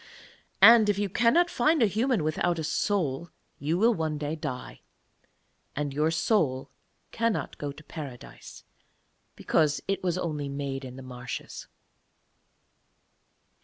And 0.63 0.89
if 0.89 0.97
you 0.97 1.09
cannot 1.09 1.51
find 1.51 1.83
a 1.83 1.85
human 1.85 2.23
without 2.23 2.57
a 2.57 2.63
soul 2.63 3.29
you 3.59 3.77
will 3.77 3.93
one 3.93 4.17
day 4.17 4.35
die, 4.35 4.81
and 5.75 5.93
your 5.93 6.09
soul 6.09 6.71
cannot 7.11 7.59
go 7.59 7.71
to 7.71 7.83
Paradise, 7.83 8.63
because 9.35 9.79
it 9.87 10.03
was 10.03 10.17
only 10.17 10.49
made 10.49 10.83
in 10.83 10.95
the 10.95 11.03
marshes.' 11.03 11.67